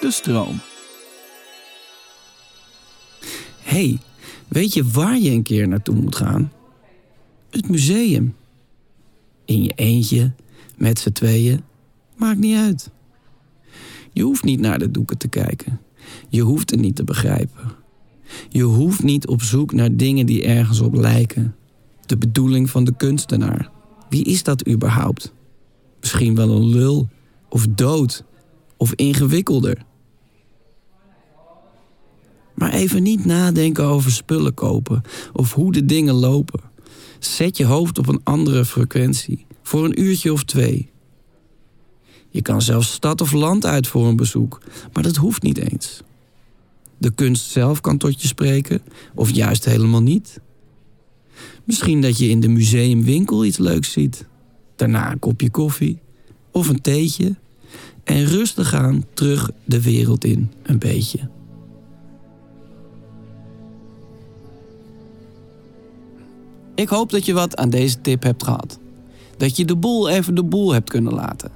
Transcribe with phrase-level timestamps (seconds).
[0.00, 0.60] De stroom.
[3.62, 3.98] hey,
[4.48, 6.52] weet je waar je een keer naartoe moet gaan?
[7.50, 8.34] Het museum.
[9.44, 10.32] In je eentje,
[10.76, 11.64] met z'n tweeën,
[12.16, 12.90] maakt niet uit.
[14.12, 15.80] Je hoeft niet naar de doeken te kijken.
[16.28, 17.72] Je hoeft het niet te begrijpen.
[18.48, 21.56] Je hoeft niet op zoek naar dingen die ergens op lijken.
[22.06, 23.70] De bedoeling van de kunstenaar.
[24.08, 25.32] Wie is dat überhaupt?
[26.00, 27.08] Misschien wel een lul,
[27.48, 28.24] of dood,
[28.78, 29.84] of ingewikkelder.
[32.54, 36.60] Maar even niet nadenken over spullen kopen of hoe de dingen lopen.
[37.18, 40.90] Zet je hoofd op een andere frequentie voor een uurtje of twee.
[42.30, 44.60] Je kan zelfs stad of land uit voor een bezoek,
[44.92, 46.02] maar dat hoeft niet eens.
[46.98, 48.82] De kunst zelf kan tot je spreken,
[49.14, 50.40] of juist helemaal niet.
[51.64, 54.26] Misschien dat je in de museumwinkel iets leuks ziet.
[54.76, 55.98] Daarna een kopje koffie
[56.50, 57.36] of een theetje.
[58.04, 61.28] En rustig aan terug de wereld in, een beetje.
[66.74, 68.78] Ik hoop dat je wat aan deze tip hebt gehad.
[69.36, 71.50] Dat je de boel even de boel hebt kunnen laten.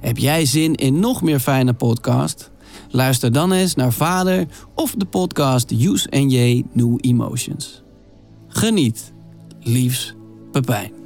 [0.00, 2.50] Heb jij zin in nog meer fijne podcast?
[2.90, 7.82] Luister dan eens naar Vader of de podcast Use and J New Emotions.
[8.48, 9.12] Geniet.
[9.60, 10.14] Liefs,
[10.52, 11.03] Pepijn.